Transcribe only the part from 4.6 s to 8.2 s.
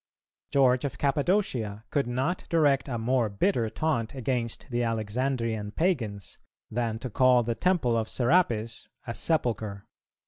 the Alexandrian Pagans than to call the temple of